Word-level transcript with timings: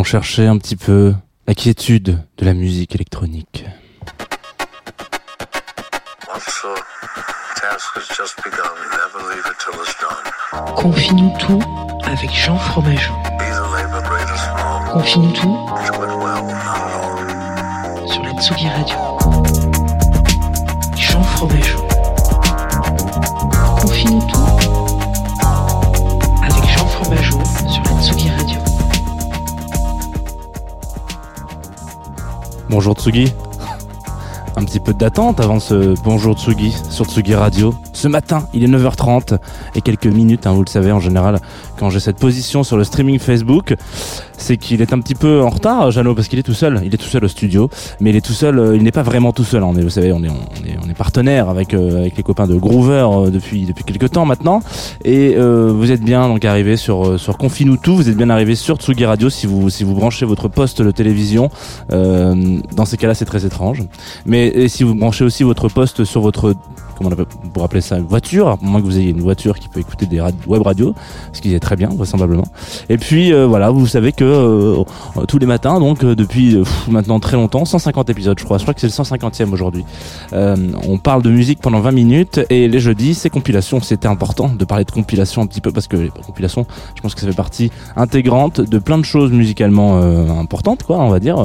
Allons 0.00 0.04
chercher 0.06 0.46
un 0.46 0.56
petit 0.56 0.76
peu 0.76 1.14
la 1.46 1.54
quiétude 1.54 2.24
de 2.38 2.44
la 2.46 2.54
musique 2.54 2.94
électronique. 2.94 3.66
Confie-nous 10.74 11.34
tout 11.38 11.60
avec 12.06 12.30
Jean 12.32 12.56
Fromageau. 12.56 13.12
Confie-nous 14.90 15.32
tout 15.32 15.68
sur 18.06 18.22
la 18.22 18.32
Tsugi 18.40 18.68
Radio. 18.70 18.96
Jean 20.96 21.22
Fromageau. 21.22 21.69
Bonjour 32.70 32.94
Tsugi. 32.94 33.32
Un 34.56 34.64
petit 34.64 34.78
peu 34.78 34.94
d'attente 34.94 35.40
avant 35.40 35.58
ce 35.58 36.00
Bonjour 36.04 36.38
Tsugi 36.38 36.72
sur 36.88 37.04
Tsugi 37.04 37.34
Radio. 37.34 37.74
Ce 37.92 38.06
matin, 38.06 38.46
il 38.54 38.62
est 38.62 38.68
9h30 38.68 39.38
et 39.74 39.80
quelques 39.80 40.06
minutes, 40.06 40.46
hein, 40.46 40.52
vous 40.52 40.62
le 40.62 40.68
savez 40.68 40.92
en 40.92 41.00
général, 41.00 41.40
quand 41.80 41.90
j'ai 41.90 41.98
cette 41.98 42.18
position 42.18 42.62
sur 42.62 42.76
le 42.76 42.84
streaming 42.84 43.18
Facebook, 43.18 43.74
c'est 44.40 44.56
qu'il 44.56 44.80
est 44.82 44.92
un 44.92 45.00
petit 45.00 45.14
peu 45.14 45.42
en 45.42 45.50
retard, 45.50 45.90
Jeannot, 45.90 46.14
parce 46.14 46.28
qu'il 46.28 46.38
est 46.38 46.42
tout 46.42 46.54
seul. 46.54 46.80
Il 46.84 46.94
est 46.94 46.98
tout 46.98 47.06
seul 47.08 47.24
au 47.24 47.28
studio, 47.28 47.68
mais 48.00 48.10
il 48.10 48.16
est 48.16 48.20
tout 48.24 48.32
seul, 48.32 48.58
euh, 48.58 48.76
il 48.76 48.82
n'est 48.82 48.90
pas 48.90 49.02
vraiment 49.02 49.32
tout 49.32 49.44
seul. 49.44 49.62
hein. 49.62 49.68
On 49.70 49.76
est, 49.76 49.82
vous 49.82 49.90
savez, 49.90 50.12
on 50.12 50.22
est, 50.24 50.28
on 50.28 50.66
est, 50.66 50.76
on 50.84 50.88
est 50.88 50.94
partenaire 50.94 51.48
avec, 51.48 51.74
euh, 51.74 52.00
avec 52.00 52.16
les 52.16 52.22
copains 52.22 52.46
de 52.46 52.54
Groover 52.54 53.06
euh, 53.12 53.30
depuis, 53.30 53.66
depuis 53.66 53.84
quelques 53.84 54.10
temps 54.10 54.24
maintenant. 54.24 54.60
Et 55.04 55.34
euh, 55.36 55.72
vous 55.74 55.92
êtes 55.92 56.02
bien 56.02 56.26
donc 56.28 56.44
arrivé 56.44 56.76
sur, 56.76 57.06
euh, 57.06 57.18
sur 57.18 57.38
Confine-nous 57.38 57.76
tout, 57.76 57.96
vous 57.96 58.08
êtes 58.08 58.16
bien 58.16 58.30
arrivé 58.30 58.54
sur 58.54 58.76
Tsugi 58.76 59.04
Radio 59.04 59.30
si 59.30 59.46
vous, 59.46 59.70
si 59.70 59.84
vous 59.84 59.94
branchez 59.94 60.26
votre 60.26 60.48
poste 60.48 60.82
de 60.82 60.90
télévision. 60.90 61.50
Dans 61.90 62.84
ces 62.84 62.96
cas-là, 62.96 63.14
c'est 63.14 63.24
très 63.24 63.44
étrange. 63.44 63.82
Mais 64.26 64.48
et 64.48 64.68
si 64.68 64.84
vous 64.84 64.94
branchez 64.94 65.24
aussi 65.24 65.42
votre 65.42 65.68
poste 65.68 66.04
sur 66.04 66.20
votre 66.20 66.54
comment 66.96 67.10
on 67.10 67.12
appelle, 67.12 67.26
pour 67.54 67.64
appeler 67.64 67.80
ça, 67.80 67.98
voiture, 67.98 68.48
à 68.48 68.58
moins 68.60 68.80
que 68.80 68.84
vous 68.84 68.98
ayez 68.98 69.10
une 69.10 69.22
voiture 69.22 69.58
qui 69.58 69.68
peut 69.68 69.80
écouter 69.80 70.04
des 70.04 70.20
web 70.46 70.62
radios, 70.62 70.94
ce 71.32 71.40
qui 71.40 71.54
est 71.54 71.60
très 71.60 71.76
bien, 71.76 71.88
vraisemblablement. 71.88 72.46
Et 72.90 72.98
puis 72.98 73.32
voilà, 73.32 73.70
vous 73.70 73.86
savez 73.86 74.12
que 74.12 74.29
euh, 74.30 74.84
euh, 75.16 75.24
tous 75.26 75.38
les 75.38 75.46
matins, 75.46 75.78
donc 75.80 76.04
euh, 76.04 76.14
depuis 76.14 76.56
maintenant 76.88 77.20
très 77.20 77.36
longtemps, 77.36 77.64
150 77.64 78.10
épisodes, 78.10 78.38
je 78.38 78.44
crois, 78.44 78.58
je 78.58 78.62
crois 78.62 78.74
que 78.74 78.80
c'est 78.80 78.86
le 78.86 78.92
150e 78.92 79.50
aujourd'hui. 79.52 79.84
On 80.32 80.98
parle 80.98 81.22
de 81.22 81.30
musique 81.30 81.60
pendant 81.60 81.80
20 81.80 81.92
minutes 81.92 82.40
et 82.50 82.68
les 82.68 82.80
jeudis, 82.80 83.14
c'est 83.14 83.30
compilation. 83.30 83.80
C'était 83.80 84.08
important 84.08 84.48
de 84.48 84.64
parler 84.64 84.84
de 84.84 84.90
compilation 84.90 85.42
un 85.42 85.46
petit 85.46 85.60
peu 85.60 85.72
parce 85.72 85.86
que 85.86 85.96
les 85.96 86.10
compilations, 86.10 86.66
je 86.94 87.00
pense 87.00 87.14
que 87.14 87.20
ça 87.20 87.26
fait 87.26 87.32
partie 87.32 87.70
intégrante 87.96 88.60
de 88.60 88.78
plein 88.78 88.98
de 88.98 89.04
choses 89.04 89.32
musicalement 89.32 89.98
importantes, 90.38 90.82
quoi, 90.82 90.98
on 90.98 91.08
va 91.08 91.20
dire. 91.20 91.36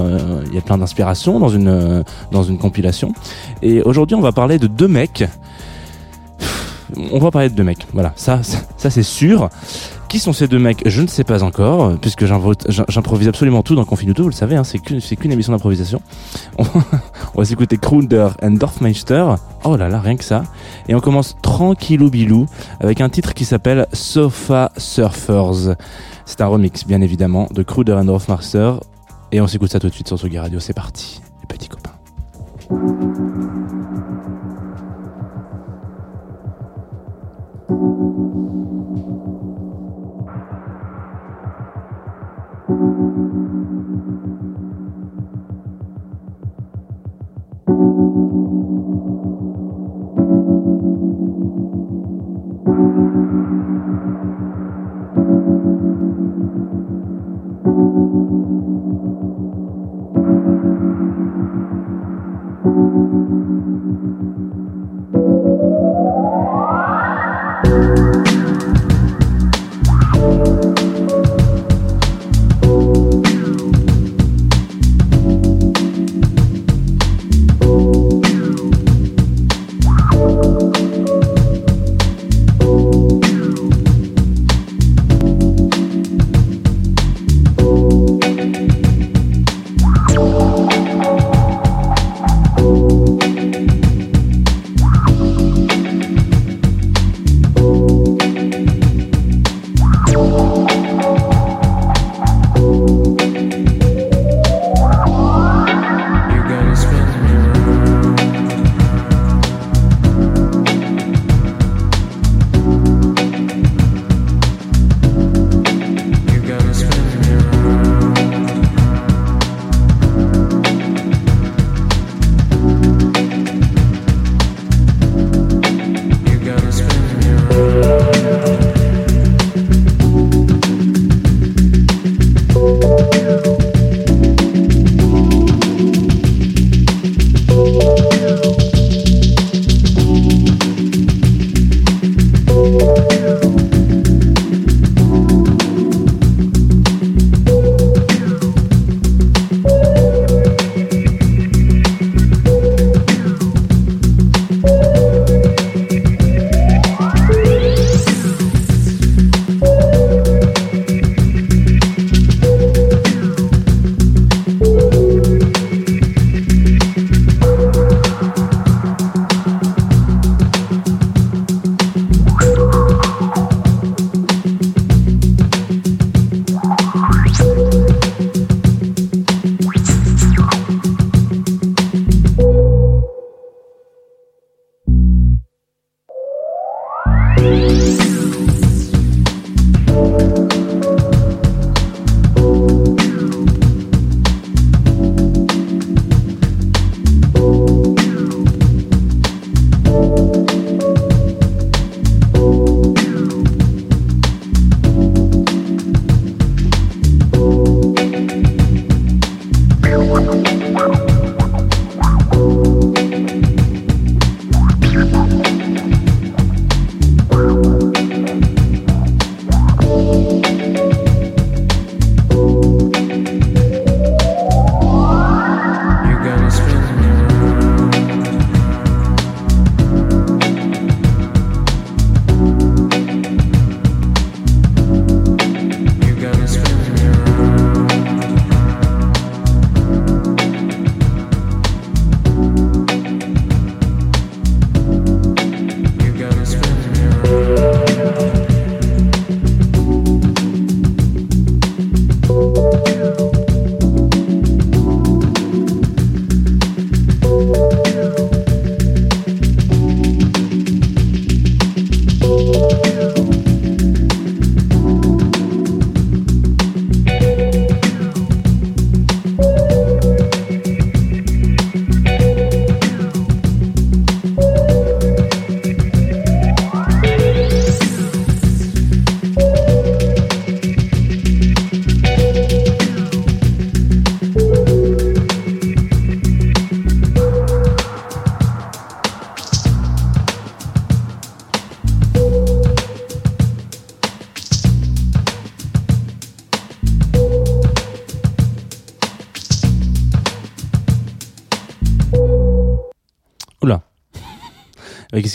Il 0.48 0.54
y 0.54 0.58
a 0.58 0.62
plein 0.62 0.78
d'inspiration 0.78 1.40
dans 1.40 1.50
une 1.50 2.04
dans 2.32 2.44
une 2.44 2.58
compilation. 2.58 3.14
Et 3.62 3.82
aujourd'hui, 3.82 4.16
on 4.16 4.22
va 4.22 4.32
parler 4.32 4.60
de 4.60 4.68
deux 4.68 4.88
mecs. 4.88 5.26
On 7.12 7.20
va 7.20 7.32
parler 7.32 7.50
de 7.50 7.56
deux 7.56 7.64
mecs. 7.64 7.86
Voilà, 7.94 8.14
ça, 8.16 8.42
ça, 8.44 8.90
c'est 8.90 9.04
sûr. 9.04 9.50
Qui 10.08 10.20
sont 10.20 10.34
ces 10.34 10.48
deux 10.48 10.60
mecs? 10.60 10.88
Je 10.88 11.02
ne 11.02 11.08
sais 11.08 11.24
pas 11.24 11.44
encore, 11.44 11.98
puisque 12.00 12.26
j'improvise 12.26 13.28
absolument 13.28 13.64
tout 13.64 13.76
dans 13.76 13.86
Confine 13.86 14.14
tout. 14.14 14.24
Vous 14.24 14.30
le 14.30 14.34
savez, 14.34 14.56
hein, 14.56 14.64
c'est 14.64 14.80
qu'une 14.80 15.32
émission 15.32 15.52
d'improvisation. 15.52 16.02
On, 16.58 16.64
va 17.40 17.46
s'écouter 17.46 17.78
Kruder 17.78 18.30
and 18.42 18.52
Dorfmeister. 18.52 19.26
Oh 19.64 19.76
là 19.76 19.90
là, 19.90 20.00
rien 20.00 20.16
que 20.16 20.24
ça. 20.24 20.44
Et 20.88 20.96
on 20.96 21.02
commence 21.02 21.36
tranquillou 21.42 22.10
bilou 22.10 22.46
avec 22.80 23.02
un 23.02 23.10
titre 23.10 23.34
qui 23.34 23.46
s'appelle 23.46 23.88
Sofa 23.94 24.72
Surfers. 24.78 25.76
C'est 26.26 26.42
un 26.42 26.48
remix, 26.48 26.86
bien 26.86 27.02
évidemment, 27.02 27.48
de 27.52 27.64
Kruder 27.64 27.94
and 27.94 28.06
Dorfmeister. 28.06 28.74
Et 29.32 29.42
on 29.42 29.48
s'écoute 29.48 29.72
ça 29.72 29.80
tout 29.80 29.90
de 29.90 29.94
suite 29.94 30.08
sur 30.08 30.20
Sugi 30.20 30.40
Radio. 30.40 30.60
C'est 30.60 30.74
parti, 30.74 31.22
les 31.42 31.48
petits 31.48 31.68
copains. 31.68 31.92
Thank 58.06 58.30
you. 64.40 64.45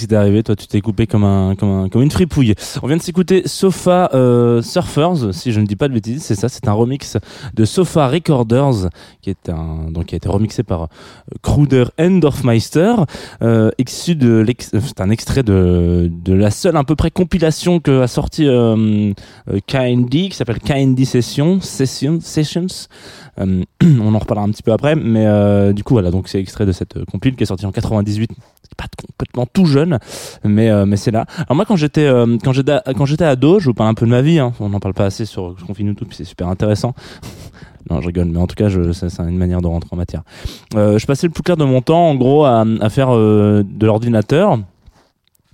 Qu'est-ce 0.01 0.15
arrivé 0.15 0.43
Toi, 0.43 0.57
tu 0.57 0.67
t'es 0.67 0.81
coupé 0.81 1.07
comme 1.07 1.25
un, 1.25 1.55
comme 1.57 1.69
un, 1.69 1.89
comme 1.91 2.01
une 2.01 2.11
fripouille. 2.11 2.55
On 2.83 2.87
vient 2.87 2.97
de 2.97 3.03
s'écouter 3.03 3.43
Sofa 3.47 4.11
euh, 4.15 4.63
Surfers, 4.63 5.35
si 5.35 5.53
je 5.53 5.61
ne 5.61 5.67
dis 5.67 5.77
pas 5.77 5.89
de 5.89 5.93
bêtises, 5.93 6.23
c'est 6.23 6.35
ça. 6.35 6.49
C'est 6.49 6.69
un 6.69 6.73
remix 6.73 7.19
de 7.55 7.65
Sofa 7.67 8.09
Recorders, 8.09 8.89
qui 9.21 9.29
est 9.29 9.51
un, 9.51 9.91
donc 9.91 10.07
qui 10.07 10.15
a 10.15 10.17
été 10.17 10.29
remixé 10.29 10.63
par 10.63 10.85
euh, 10.85 10.87
Kruder 11.43 11.85
Endorfmeister, 11.99 12.95
euh, 13.43 13.71
de 13.79 14.39
l'ex- 14.41 14.73
euh, 14.75 14.81
c'est 14.83 15.01
un 15.03 15.11
extrait 15.11 15.43
de, 15.43 16.11
de 16.11 16.33
la 16.33 16.51
seule 16.51 16.77
à 16.77 16.85
peu 16.85 16.97
près 16.97 17.11
compilation 17.11 17.79
que 17.81 18.01
a 18.01 18.07
sorti 18.07 18.47
euh, 18.47 19.13
KND, 19.67 20.11
qui 20.31 20.33
s'appelle 20.33 20.61
KND 20.61 21.05
Session, 21.05 21.61
Session, 21.61 22.21
Sessions. 22.23 22.89
On 23.39 24.15
en 24.15 24.19
reparlera 24.19 24.47
un 24.47 24.51
petit 24.51 24.63
peu 24.63 24.73
après, 24.73 24.97
mais 24.97 25.73
du 25.73 25.83
coup 25.83 25.95
voilà, 25.95 26.11
donc 26.11 26.29
c'est 26.29 26.39
extrait 26.41 26.67
de 26.67 26.73
cette 26.73 27.05
compile 27.07 27.37
qui 27.37 27.43
est 27.43 27.47
sortie 27.47 27.65
en 27.65 27.73
98 27.73 28.31
c'est 28.31 28.50
pas 28.77 28.87
complètement 29.07 29.47
tout 29.47 29.67
jeune, 29.67 29.99
mais 30.45 30.71
euh, 30.71 30.87
mais 30.87 30.97
c'est 30.97 31.11
là. 31.11 31.27
Alors 31.39 31.57
moi 31.57 31.65
quand 31.65 31.77
j'étais 31.77 32.05
euh, 32.05 32.39
quand 32.43 32.53
j'étais 32.53 33.25
ado, 33.25 33.59
je 33.59 33.67
vous 33.67 33.75
parle 33.75 33.91
un 33.91 33.95
peu 33.95 34.07
de 34.07 34.11
ma 34.11 34.23
vie. 34.23 34.39
Hein. 34.39 34.53
On 34.61 34.69
n'en 34.69 34.81
parle 34.81 34.95
pas 34.95 35.07
assez 35.07 35.25
sur 35.25 35.55
Confine 35.67 35.95
tout, 35.95 36.05
puis 36.07 36.17
c'est 36.17 36.25
super 36.25 36.49
intéressant. 36.49 36.95
non, 37.91 38.01
je 38.01 38.07
rigole, 38.07 38.27
mais 38.27 38.39
en 38.39 38.47
tout 38.47 38.57
cas, 38.57 38.69
c'est 38.93 39.21
une 39.21 39.39
manière 39.39 39.61
de 39.61 39.67
rentrer 39.67 39.89
en 39.93 39.97
matière. 39.97 40.23
Euh, 40.75 40.99
je 40.99 41.07
passais 41.07 41.27
le 41.27 41.33
plus 41.33 41.43
clair 41.43 41.57
de 41.57 41.65
mon 41.65 41.81
temps, 41.81 42.09
en 42.09 42.15
gros, 42.15 42.45
à, 42.45 42.65
à 42.81 42.89
faire 42.89 43.15
euh, 43.15 43.63
de 43.65 43.87
l'ordinateur. 43.87 44.59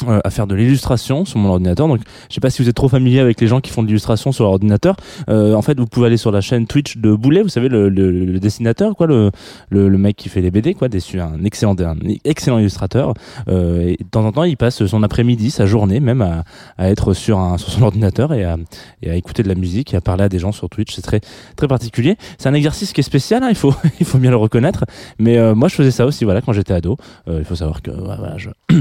Euh, 0.06 0.20
à 0.24 0.30
faire 0.30 0.46
de 0.46 0.54
l'illustration 0.54 1.24
sur 1.24 1.38
mon 1.38 1.48
ordinateur. 1.48 1.88
Donc, 1.88 2.00
je 2.28 2.34
sais 2.34 2.40
pas 2.40 2.50
si 2.50 2.62
vous 2.62 2.68
êtes 2.68 2.76
trop 2.76 2.88
familier 2.88 3.20
avec 3.20 3.40
les 3.40 3.46
gens 3.46 3.60
qui 3.60 3.70
font 3.70 3.82
de 3.82 3.86
l'illustration 3.88 4.30
sur 4.30 4.44
leur 4.44 4.52
ordinateur. 4.52 4.96
Euh, 5.30 5.54
en 5.54 5.62
fait, 5.62 5.78
vous 5.78 5.86
pouvez 5.86 6.06
aller 6.06 6.16
sur 6.18 6.30
la 6.30 6.40
chaîne 6.42 6.66
Twitch 6.66 6.98
de 6.98 7.14
Boulet, 7.14 7.42
vous 7.42 7.48
savez 7.48 7.68
le, 7.68 7.88
le, 7.88 8.10
le 8.10 8.38
dessinateur, 8.38 8.94
quoi, 8.94 9.06
le, 9.06 9.30
le, 9.70 9.88
le 9.88 9.98
mec 9.98 10.16
qui 10.16 10.28
fait 10.28 10.40
les 10.42 10.50
BD, 10.50 10.74
quoi, 10.74 10.88
déçu, 10.88 11.20
un 11.20 11.42
excellent, 11.44 11.74
un 11.80 11.96
excellent 12.24 12.58
illustrateur. 12.58 13.14
Euh, 13.48 13.88
et 13.88 13.96
de 14.02 14.08
temps 14.10 14.24
en 14.24 14.32
temps, 14.32 14.44
il 14.44 14.56
passe 14.56 14.84
son 14.84 15.02
après-midi, 15.02 15.50
sa 15.50 15.64
journée, 15.66 16.00
même 16.00 16.20
à, 16.20 16.44
à 16.76 16.90
être 16.90 17.14
sur 17.14 17.38
un 17.38 17.56
sur 17.56 17.70
son 17.70 17.82
ordinateur 17.82 18.34
et 18.34 18.44
à, 18.44 18.56
et 19.02 19.10
à 19.10 19.14
écouter 19.14 19.42
de 19.42 19.48
la 19.48 19.54
musique 19.54 19.94
et 19.94 19.96
à 19.96 20.00
parler 20.00 20.24
à 20.24 20.28
des 20.28 20.38
gens 20.38 20.52
sur 20.52 20.68
Twitch. 20.68 20.94
C'est 20.94 21.02
très 21.02 21.20
très 21.56 21.68
particulier. 21.68 22.16
C'est 22.38 22.48
un 22.48 22.54
exercice 22.54 22.92
qui 22.92 23.00
est 23.00 23.04
spécial, 23.04 23.42
hein, 23.42 23.48
il 23.48 23.56
faut 23.56 23.74
il 24.00 24.06
faut 24.06 24.18
bien 24.18 24.30
le 24.30 24.36
reconnaître. 24.36 24.84
Mais 25.18 25.38
euh, 25.38 25.54
moi, 25.54 25.68
je 25.68 25.74
faisais 25.74 25.90
ça 25.90 26.04
aussi, 26.06 26.24
voilà, 26.24 26.40
quand 26.42 26.52
j'étais 26.52 26.74
ado. 26.74 26.96
Euh, 27.28 27.38
il 27.38 27.44
faut 27.44 27.56
savoir 27.56 27.82
que 27.82 27.90
voilà, 27.90 28.36
je 28.36 28.50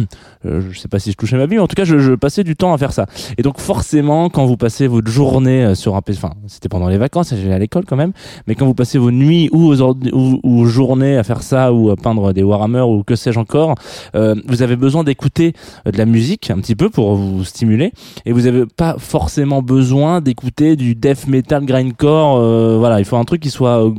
euh, 0.46 0.62
je 0.72 0.80
sais 0.80 0.88
pas 0.88 1.00
si 1.00 1.05
je 1.12 1.18
touchais 1.18 1.38
ma 1.38 1.46
vie, 1.46 1.56
mais 1.56 1.62
en 1.62 1.68
tout 1.68 1.76
cas, 1.76 1.86
je, 1.86 2.00
je 2.00 2.14
passais 2.14 2.44
du 2.44 2.56
temps 2.56 2.74
à 2.74 2.78
faire 2.78 2.94
ça. 2.94 3.06
Et 3.38 3.42
donc, 3.42 3.60
forcément, 3.60 4.30
quand 4.30 4.46
vous 4.46 4.58
passez 4.58 4.88
votre 4.88 5.10
journée 5.10 5.64
euh, 5.64 5.76
sur 5.76 5.96
un 5.96 6.02
PC, 6.02 6.20
enfin, 6.24 6.36
c'était 6.48 6.70
pendant 6.70 6.88
les 6.88 6.98
vacances, 6.98 7.30
j'allais 7.30 7.54
à 7.54 7.60
l'école 7.60 7.86
quand 7.86 7.96
même, 7.96 8.14
mais 8.48 8.56
quand 8.56 8.66
vous 8.66 8.74
passez 8.74 8.98
vos 8.98 9.12
nuits 9.12 9.50
ou 9.52 9.74
aux, 9.74 10.66
journées 10.66 11.18
à 11.18 11.24
faire 11.24 11.44
ça 11.44 11.74
ou 11.74 11.90
à 11.90 11.96
peindre 11.96 12.34
des 12.34 12.44
Warhammer 12.44 12.82
ou 12.82 13.04
que 13.04 13.16
sais-je 13.16 13.40
encore, 13.40 13.76
euh, 14.16 14.36
vous 14.48 14.62
avez 14.62 14.76
besoin 14.76 15.04
d'écouter 15.04 15.54
euh, 15.88 15.92
de 15.92 15.98
la 15.98 16.06
musique 16.06 16.50
un 16.50 16.60
petit 16.60 16.76
peu 16.76 16.90
pour 16.90 17.16
vous 17.16 17.44
stimuler 17.44 17.92
et 18.26 18.32
vous 18.32 18.48
avez 18.48 18.66
pas 18.66 18.96
forcément 18.98 19.62
besoin 19.62 20.22
d'écouter 20.22 20.76
du 20.76 20.96
death 20.96 21.28
metal 21.28 21.66
grindcore. 21.66 22.38
Euh, 22.38 22.78
voilà, 22.78 23.00
il 23.00 23.06
faut 23.06 23.18
un 23.18 23.24
truc 23.24 23.42
qui 23.42 23.50
soit 23.50 23.86
euh, 23.86 23.92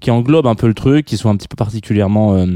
qui 0.00 0.10
englobe 0.10 0.46
un 0.46 0.54
peu 0.54 0.66
le 0.66 0.74
truc, 0.74 1.06
qui 1.06 1.16
soit 1.16 1.30
un 1.30 1.36
petit 1.36 1.48
peu 1.48 1.56
particulièrement, 1.56 2.34
euh, 2.34 2.46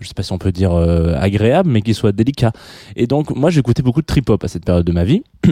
je 0.00 0.08
sais 0.08 0.14
pas 0.14 0.22
si 0.22 0.32
on 0.32 0.38
peut 0.38 0.52
dire 0.52 0.72
agréable, 0.74 1.70
mais 1.70 1.82
qui 1.82 1.94
soit 1.94 2.12
délicat. 2.12 2.52
Et 2.96 3.06
donc, 3.06 3.34
moi, 3.34 3.50
j'écoutais 3.56 3.82
beaucoup 3.82 4.02
de 4.02 4.06
trip-hop 4.06 4.44
à 4.44 4.48
cette 4.48 4.64
période 4.64 4.84
de 4.84 4.92
ma 4.92 5.04
vie. 5.04 5.22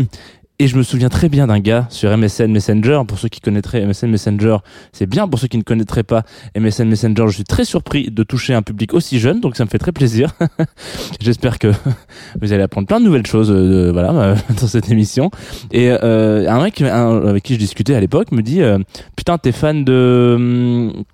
Et 0.61 0.68
je 0.68 0.76
me 0.76 0.84
souviens 0.84 1.08
très 1.08 1.28
bien 1.28 1.49
d'un 1.49 1.58
gars 1.58 1.87
sur 1.90 2.16
MSN 2.16 2.46
Messenger. 2.46 3.00
Pour 3.08 3.18
ceux 3.18 3.28
qui 3.28 3.40
connaîtraient 3.40 3.84
MSN 3.84 4.06
Messenger, 4.06 4.58
c'est 4.92 5.06
bien. 5.06 5.26
Pour 5.26 5.40
ceux 5.40 5.49
qui 5.49 5.58
ne 5.58 5.64
connaîtraient 5.64 6.04
pas 6.04 6.23
MSN 6.56 6.84
Messenger, 6.84 7.25
je 7.26 7.34
suis 7.34 7.44
très 7.44 7.64
surpris 7.64 8.08
de 8.08 8.23
toucher 8.23 8.54
un 8.54 8.62
public 8.62 8.94
aussi 8.94 9.18
jeune, 9.18 9.40
donc 9.40 9.56
ça 9.56 9.64
me 9.64 9.68
fait 9.68 9.78
très 9.78 9.90
plaisir. 9.90 10.32
J'espère 11.20 11.58
que 11.58 11.73
vous 12.40 12.52
allez 12.52 12.62
apprendre 12.62 12.87
plein 12.87 13.00
de 13.00 13.04
nouvelles 13.04 13.26
choses, 13.26 13.50
euh, 13.50 13.90
voilà, 13.92 14.37
dans 14.61 14.68
cette 14.68 14.92
émission. 14.92 15.32
Et 15.73 15.90
euh, 15.90 16.49
un 16.49 16.62
mec 16.62 16.80
avec 16.80 17.42
qui 17.42 17.54
je 17.54 17.58
discutais 17.58 17.96
à 17.96 18.00
l'époque 18.00 18.30
me 18.30 18.42
dit, 18.42 18.62
euh, 18.62 18.78
putain, 19.16 19.38
t'es 19.38 19.50
fan 19.50 19.84
de 19.84 20.34
hum, 20.37 21.04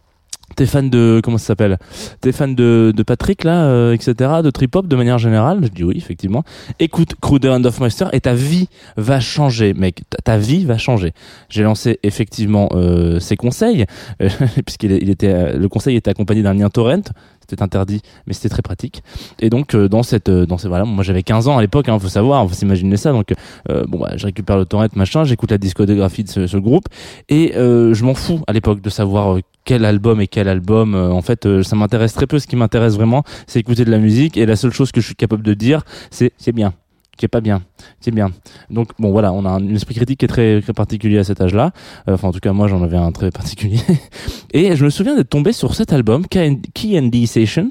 T'es 0.61 0.67
fan 0.67 0.90
de 0.90 1.23
comment 1.25 1.38
ça 1.38 1.47
s'appelle? 1.47 1.79
T'es 2.21 2.33
fan 2.33 2.55
de, 2.55 2.93
de 2.95 3.02
Patrick 3.02 3.45
là, 3.45 3.64
euh, 3.64 3.95
etc. 3.95 4.43
De 4.45 4.50
trip 4.50 4.76
hop 4.76 4.87
de 4.87 4.95
manière 4.95 5.17
générale? 5.17 5.61
Je 5.62 5.69
dis 5.69 5.85
oui, 5.85 5.95
effectivement. 5.97 6.45
Écoute 6.79 7.14
Kruder 7.19 7.49
and 7.49 7.62
Meister 7.81 8.09
et 8.12 8.21
ta 8.21 8.35
vie 8.35 8.69
va 8.99 9.21
changer, 9.21 9.73
mec. 9.73 10.02
Ta, 10.23 10.37
vie 10.37 10.67
va 10.67 10.76
changer. 10.76 11.14
J'ai 11.49 11.62
lancé 11.62 11.99
effectivement 12.02 12.69
euh, 12.73 13.21
ses 13.21 13.38
conseils, 13.38 13.87
euh, 14.21 14.29
puisqu'il 14.67 14.93
il 14.93 15.09
était, 15.09 15.33
euh, 15.33 15.57
le 15.57 15.69
conseil 15.71 15.97
était 15.97 16.11
accompagné 16.11 16.43
d'un 16.43 16.52
lien 16.52 16.69
torrent. 16.69 17.05
C'était 17.50 17.62
interdit, 17.64 18.00
mais 18.26 18.33
c'était 18.33 18.49
très 18.49 18.62
pratique. 18.62 19.02
Et 19.40 19.50
donc 19.50 19.75
euh, 19.75 19.88
dans 19.88 20.05
cette, 20.05 20.29
euh, 20.29 20.47
dans 20.47 20.57
ces 20.57 20.69
voilà, 20.69 20.85
moi 20.85 21.02
j'avais 21.02 21.25
15 21.25 21.49
ans 21.49 21.59
à 21.59 21.61
l'époque, 21.61 21.88
hein, 21.88 21.99
faut 21.99 22.09
savoir, 22.09 22.47
faut 22.49 22.55
s'imaginer 22.55 22.97
ça. 22.97 23.11
Donc 23.11 23.35
euh, 23.69 23.83
bon, 23.88 23.99
bah, 23.99 24.12
je 24.17 24.26
récupère 24.26 24.57
le 24.57 24.67
torrent, 24.67 24.87
machin, 24.95 25.25
j'écoute 25.25 25.50
la 25.50 25.59
discographie 25.59 26.23
de 26.23 26.29
ce, 26.29 26.47
ce 26.47 26.57
groupe 26.59 26.85
et 27.29 27.57
euh, 27.57 27.93
je 27.93 28.05
m'en 28.05 28.14
fous 28.14 28.40
à 28.47 28.52
l'époque 28.52 28.81
de 28.83 28.90
savoir 28.90 29.38
quel 29.64 29.85
album 29.85 30.21
et 30.21 30.26
quel 30.26 30.49
album. 30.49 30.95
Euh, 30.95 31.11
en 31.11 31.23
fait, 31.23 31.47
euh, 31.47 31.62
ça 31.62 31.76
m'intéresse 31.76 32.12
très 32.12 32.26
peu. 32.26 32.38
Ce 32.38 32.47
qui 32.47 32.57
m'intéresse 32.57 32.95
vraiment, 32.95 33.25
c'est 33.47 33.61
écouter 33.61 33.85
de 33.85 33.90
la 33.90 33.99
musique. 33.99 34.37
Et 34.37 34.47
la 34.47 34.57
seule 34.57 34.73
chose 34.73 34.93
que 34.93 35.00
je 35.00 35.07
suis 35.07 35.17
capable 35.17 35.43
de 35.43 35.55
dire, 35.55 35.83
c'est 36.11 36.33
c'est 36.38 36.52
bien. 36.52 36.75
C'est 37.21 37.29
pas 37.29 37.43
bien, 37.43 37.61
c'est 38.00 38.10
bien. 38.10 38.30
Donc 38.70 38.88
bon 38.99 39.10
voilà, 39.10 39.32
on 39.32 39.44
a 39.44 39.50
un 39.50 39.75
esprit 39.75 39.94
critique 39.94 40.20
qui 40.20 40.25
est 40.25 40.28
très, 40.28 40.60
très 40.60 40.72
particulier 40.72 41.18
à 41.18 41.25
cet 41.25 41.40
âge-là. 41.40 41.72
Euh, 42.08 42.14
Enfin 42.14 42.28
en 42.28 42.32
tout 42.32 42.40
cas 42.40 42.52
moi 42.52 42.68
j'en 42.68 42.82
avais 42.82 42.96
un 42.99 43.12
très 43.12 43.30
particulier. 43.30 43.78
et 44.52 44.76
je 44.76 44.84
me 44.84 44.90
souviens 44.90 45.16
d'être 45.16 45.30
tombé 45.30 45.52
sur 45.52 45.75
cet 45.75 45.92
album 45.92 46.26
Key 46.26 46.99
and 46.99 47.08
D 47.08 47.25
Sessions 47.26 47.70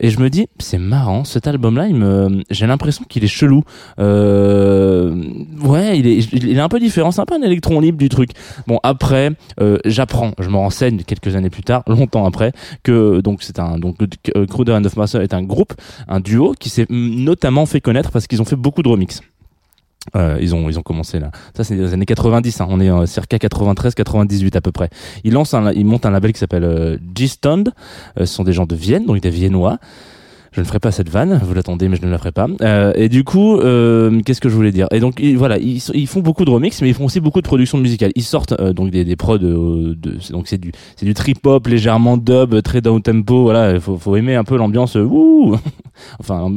et 0.00 0.10
je 0.10 0.18
me 0.18 0.30
dis 0.30 0.48
c'est 0.58 0.78
marrant 0.78 1.24
cet 1.24 1.46
album-là, 1.46 1.86
il 1.88 1.94
me, 1.94 2.42
j'ai 2.50 2.66
l'impression 2.66 3.04
qu'il 3.08 3.24
est 3.24 3.28
chelou. 3.28 3.62
Euh, 3.98 5.14
ouais, 5.62 5.98
il 5.98 6.06
est, 6.06 6.32
il 6.32 6.56
est 6.56 6.60
un 6.60 6.68
peu 6.68 6.80
différent. 6.80 7.10
C'est 7.10 7.20
un 7.20 7.26
peu 7.26 7.34
un 7.34 7.42
électron 7.42 7.80
libre 7.80 7.98
du 7.98 8.08
truc. 8.08 8.30
Bon 8.66 8.80
après, 8.82 9.32
euh, 9.60 9.78
j'apprends, 9.84 10.32
je 10.38 10.48
me 10.48 10.56
renseigne 10.56 11.02
quelques 11.02 11.36
années 11.36 11.50
plus 11.50 11.62
tard, 11.62 11.82
longtemps 11.88 12.26
après, 12.26 12.52
que 12.82 13.20
donc 13.20 13.42
c'est 13.42 13.58
un 13.58 13.78
donc 13.78 13.96
euh, 14.36 14.46
Kruder 14.46 14.72
and 14.72 14.84
of 14.84 14.96
Master 14.96 15.20
est 15.20 15.34
un 15.34 15.42
groupe, 15.42 15.74
un 16.08 16.20
duo 16.20 16.54
qui 16.58 16.70
s'est 16.70 16.86
mm, 16.88 17.24
notamment 17.24 17.66
fait 17.66 17.80
connaître 17.80 18.10
parce 18.10 18.26
qu'ils 18.26 18.42
ont 18.42 18.46
fait 18.46 18.56
beaucoup 18.56 18.82
de 18.82 18.88
remix. 18.88 19.20
Euh, 20.16 20.38
ils 20.40 20.54
ont 20.54 20.68
ils 20.68 20.78
ont 20.78 20.82
commencé 20.82 21.18
là. 21.18 21.30
Ça 21.56 21.64
c'est 21.64 21.74
les 21.74 21.92
années 21.94 22.06
90. 22.06 22.60
Hein. 22.60 22.66
On 22.68 22.80
est 22.80 22.90
euh, 22.90 23.06
circa 23.06 23.38
93 23.38 23.94
98 23.94 24.56
à 24.56 24.60
peu 24.60 24.72
près. 24.72 24.90
Ils 25.24 25.32
lancent 25.32 25.54
un 25.54 25.72
ils 25.72 25.86
montent 25.86 26.06
un 26.06 26.10
label 26.10 26.32
qui 26.32 26.38
s'appelle 26.38 26.64
euh, 26.64 26.98
G-Stoned. 27.16 27.70
Euh, 28.18 28.26
ce 28.26 28.34
sont 28.34 28.44
des 28.44 28.52
gens 28.52 28.66
de 28.66 28.74
Vienne, 28.74 29.06
donc 29.06 29.20
des 29.20 29.30
Viennois. 29.30 29.78
Je 30.52 30.60
ne 30.60 30.66
ferai 30.66 30.78
pas 30.78 30.92
cette 30.92 31.08
vanne, 31.08 31.40
vous 31.42 31.52
l'attendez, 31.52 31.88
mais 31.88 31.96
je 31.96 32.06
ne 32.06 32.10
la 32.12 32.16
ferai 32.16 32.30
pas. 32.30 32.46
Euh, 32.60 32.92
et 32.94 33.08
du 33.08 33.24
coup, 33.24 33.58
euh, 33.58 34.20
qu'est-ce 34.24 34.40
que 34.40 34.48
je 34.48 34.54
voulais 34.54 34.70
dire? 34.70 34.86
Et 34.92 35.00
donc 35.00 35.18
ils, 35.18 35.36
voilà, 35.36 35.58
ils, 35.58 35.80
font 36.06 36.20
beaucoup 36.20 36.44
de 36.44 36.50
remix, 36.50 36.80
mais 36.80 36.90
ils 36.90 36.94
font 36.94 37.06
aussi 37.06 37.18
beaucoup 37.18 37.40
de 37.40 37.46
productions 37.46 37.76
musicales. 37.78 38.12
Ils 38.14 38.22
sortent 38.22 38.54
donc 38.62 38.90
des, 38.92 39.04
des 39.04 39.16
prods, 39.16 39.38
de, 39.38 39.98
donc 40.30 40.46
c'est 40.46 40.58
du 40.58 40.70
c'est 40.94 41.06
du 41.06 41.14
trip 41.14 41.44
hop 41.44 41.66
légèrement 41.66 42.16
dub, 42.16 42.62
très 42.62 42.80
down 42.80 43.02
tempo. 43.02 43.42
Voilà, 43.42 43.72
il 43.72 43.80
faut, 43.80 43.96
faut 43.96 44.14
aimer 44.14 44.36
un 44.36 44.44
peu 44.44 44.56
l'ambiance. 44.56 44.94
euh, 44.96 45.02
Ouh 45.02 45.56
enfin, 46.20 46.52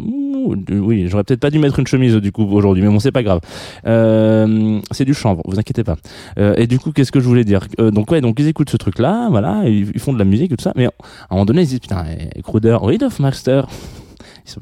oui, 0.70 1.08
j'aurais 1.08 1.24
peut-être 1.24 1.40
pas 1.40 1.50
dû 1.50 1.60
mettre 1.60 1.80
une 1.80 1.88
chemise 1.88 2.16
du 2.16 2.32
coup 2.32 2.44
aujourd'hui, 2.44 2.84
mais 2.84 2.90
bon, 2.90 3.00
c'est 3.00 3.12
pas 3.12 3.24
grave. 3.24 3.40
Euh, 3.86 4.80
c'est 4.92 5.06
du 5.06 5.14
chanvre, 5.14 5.42
vous 5.46 5.60
inquiétez 5.60 5.84
pas. 5.84 5.98
Euh, 6.40 6.56
et 6.58 6.68
du 6.68 6.80
coup, 6.80 6.92
qu'est-ce 6.92 7.12
que 7.12 7.20
je 7.20 7.26
voulais 7.26 7.44
dire? 7.44 7.68
Euh, 7.80 7.92
Donc 7.92 8.12
ouais, 8.12 8.22
donc 8.22 8.40
ils 8.40 8.48
écoutent 8.48 8.70
ce 8.70 8.78
truc-là, 8.78 9.28
voilà, 9.30 9.64
ils, 9.68 10.00
font 10.00 10.14
de 10.14 10.20
la 10.20 10.26
musique 10.26 10.52
et 10.52 10.58
tout 10.58 10.64
ça, 10.64 10.74
mais 10.76 10.86
à 10.86 10.92
un 11.30 11.36
moment 11.36 11.46
donné, 11.46 11.62
ils 11.62 11.68
disent 11.68 11.80
putain, 11.80 12.06
eh, 12.36 12.42
Kruder, 12.42 12.78
Reed 12.82 13.04
of 13.04 13.20
Master. 13.20 13.68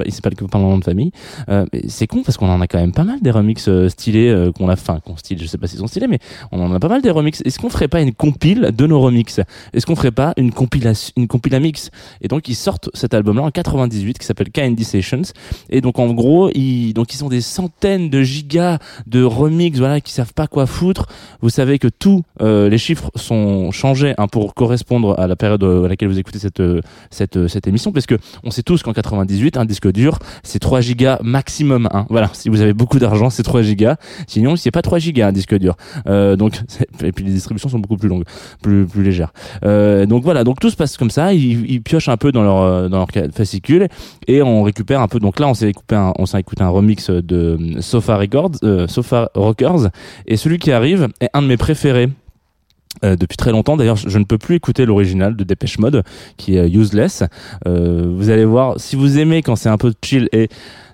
Il 0.06 0.12
s'appelle- 0.12 0.36
que 0.36 0.46
par 0.46 0.60
le 0.62 0.68
nom 0.68 0.78
de 0.78 0.84
famille. 0.84 1.12
Euh, 1.50 1.66
c'est 1.88 2.08
con 2.08 2.24
parce 2.24 2.38
qu'on 2.38 2.50
en 2.50 2.60
a 2.60 2.68
quand 2.68 2.80
même 2.80 2.92
pas 2.92 3.04
mal 3.04 3.22
des 3.22 3.32
remix 3.32 3.68
euh, 3.68 3.88
stylés 3.90 4.30
euh, 4.30 4.52
qu'on 4.52 4.68
a, 4.70 4.74
enfin, 4.74 5.00
qu'on 5.06 5.16
style, 5.16 5.40
je 5.42 5.46
sais 5.46 5.58
pas 5.58 5.68
s'ils 5.68 5.80
sont 5.80 5.88
stylés, 5.88 6.08
mais 6.08 6.20
on 6.52 6.60
en 6.60 6.74
a 6.74 6.80
pas 6.80 6.90
mal 6.90 7.02
des 7.02 7.12
remix. 7.12 7.42
Est-ce 7.46 7.60
qu'on 7.60 7.70
ferait 7.70 7.88
pas 7.88 8.02
une 8.02 8.14
compile 8.14 8.72
de 8.76 8.88
nos 8.88 9.00
remix 9.00 9.40
Est-ce 9.74 9.86
qu'on 9.86 9.96
ferait 9.96 10.12
pas 10.12 10.34
une 10.38 10.52
compilation, 10.52 11.14
une 11.16 11.28
compila 11.28 11.60
mix? 11.60 11.92
Et 12.22 12.28
donc 12.28 12.50
ils 12.50 12.56
sortent 12.56 12.90
cet 12.94 13.14
album-là 13.14 13.44
en 13.44 13.52
98 13.52 14.18
qui 14.20 14.26
s'appelle 14.26 14.50
K&D 14.52 14.84
Sessions. 14.84 15.22
Et 15.70 15.82
donc 15.82 16.00
en 16.00 16.12
gros, 16.14 16.50
ils, 16.54 16.94
donc 16.94 17.14
ils 17.14 17.24
ont 17.24 17.30
des 17.30 17.42
centaines 17.42 18.10
de 18.10 18.24
gigas 18.24 18.80
de 19.08 19.24
remix, 19.24 19.78
voilà, 19.78 20.02
qui 20.02 20.12
savent 20.12 20.34
pas 20.34 20.48
quoi 20.48 20.66
foutre. 20.66 21.08
Vous 21.42 21.50
savez 21.50 21.80
que 21.80 21.88
tous 21.88 22.24
euh, 22.42 22.70
les 22.70 22.78
chiffres 22.78 23.12
sont 23.16 23.72
changés 23.72 24.14
hein, 24.18 24.28
pour 24.28 24.54
correspondre 24.54 25.18
à 25.20 25.28
la 25.28 25.36
période 25.36 25.64
à 25.64 25.88
laquelle 25.88 26.10
vous 26.10 26.20
écoutez 26.20 26.40
cette 26.40 26.64
cette 27.12 27.48
cette 27.48 27.68
émission, 27.68 27.92
parce 27.92 28.06
que 28.06 28.16
on 28.44 28.52
sait 28.52 28.64
tous 28.64 28.82
qu'en 28.84 28.94
98, 28.94 29.58
un 29.58 29.66
disque 29.76 29.92
dur, 29.92 30.20
c'est 30.44 30.60
3 30.60 30.82
gigas 30.82 31.20
maximum. 31.22 31.90
Hein. 31.92 32.06
Voilà, 32.10 32.30
si 32.34 32.50
vous 32.50 32.62
avez 32.62 32.74
beaucoup 32.74 33.00
d'argent, 33.00 33.30
c'est 33.30 33.44
3 33.44 33.62
gigas. 33.62 33.98
Sinon, 34.28 34.56
c'est 34.56 34.72
pas 34.72 34.82
3 34.82 35.00
gigas 35.00 35.28
un 35.28 35.32
disque 35.32 35.56
dur. 35.58 35.76
Euh, 36.08 36.36
donc 36.36 36.62
et 37.04 37.12
puis 37.12 37.26
les 37.26 37.32
distributions 37.32 37.70
sont 37.70 37.80
beaucoup 37.80 37.98
plus 37.98 38.10
longues, 38.10 38.24
plus 38.62 38.88
légères. 38.98 39.34
Euh, 39.64 40.06
donc 40.06 40.24
voilà, 40.24 40.44
donc 40.44 40.60
tout 40.60 40.70
se 40.70 40.76
passe 40.76 40.98
comme 40.98 41.10
ça. 41.10 41.34
Ils, 41.34 41.82
piochent 41.82 42.10
un 42.10 42.18
peu 42.18 42.32
dans 42.32 42.44
leur 42.44 42.62
euh, 42.62 42.88
dans 42.88 42.98
leur 42.98 43.08
fascicule 43.34 43.88
et 44.28 44.42
on 44.42 44.64
récupère 44.64 45.02
un 45.02 45.08
peu. 45.08 45.20
Donc 45.20 45.40
là, 45.40 45.48
on 45.48 45.54
s'est 45.54 45.70
écouté 45.70 45.96
on 46.18 46.26
s'est 46.26 46.40
écouté 46.40 46.64
un 46.64 46.70
remix 46.70 47.10
de 47.10 47.58
Sofa 47.80 48.18
Records, 48.18 48.56
Sofa 48.88 49.30
Rockers, 49.36 49.90
et 50.26 50.38
celui 50.38 50.58
qui 50.58 50.72
arrive 50.72 51.10
est 51.20 51.30
un 51.34 51.42
de 51.42 51.48
mes 51.48 51.58
préférés. 51.58 52.10
Euh, 53.04 53.16
depuis 53.16 53.36
très 53.36 53.52
longtemps. 53.52 53.76
D'ailleurs, 53.76 53.98
je 53.98 54.18
ne 54.18 54.24
peux 54.24 54.38
plus 54.38 54.56
écouter 54.56 54.86
l'original 54.86 55.36
de 55.36 55.44
Dépêche 55.44 55.80
Mode, 55.80 56.04
qui 56.38 56.56
est 56.56 56.70
Useless. 56.70 57.24
Euh, 57.68 58.06
vous 58.08 58.30
allez 58.30 58.46
voir, 58.46 58.80
si 58.80 58.96
vous 58.96 59.20
aimez 59.20 59.42
quand 59.42 59.56
c'est 59.56 59.70
un 59.70 59.78
peu 59.78 59.94
chill 60.04 60.30
et 60.32 60.48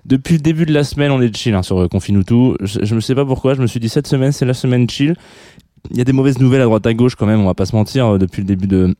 depuis 0.04 0.34
le 0.34 0.40
début 0.40 0.66
de 0.66 0.72
la 0.72 0.82
semaine, 0.82 1.12
on 1.12 1.20
est 1.20 1.34
chill 1.34 1.54
hein, 1.54 1.62
sur 1.62 1.80
euh. 1.80 1.88
Je, 1.92 2.78
je 2.82 2.94
ne 2.94 3.00
sais 3.00 3.14
pas 3.14 3.24
pourquoi, 3.24 3.54
je 3.54 3.62
me 3.62 3.66
suis 3.66 3.78
dit 3.78 3.88
cette 3.88 4.08
semaine, 4.08 4.32
c'est 4.32 4.44
la 4.44 4.54
semaine 4.54 4.90
chill. 4.90 5.14
Il 5.90 5.96
y 5.96 6.00
a 6.00 6.04
des 6.04 6.12
mauvaises 6.12 6.40
nouvelles 6.40 6.62
à 6.62 6.64
droite 6.64 6.86
à 6.86 6.94
gauche 6.94 7.14
quand 7.14 7.26
même, 7.26 7.40
on 7.40 7.46
va 7.46 7.54
pas 7.54 7.66
se 7.66 7.76
mentir, 7.76 8.06
euh, 8.06 8.18
depuis 8.18 8.40
le 8.42 8.46
début 8.46 8.66
de 8.66 8.94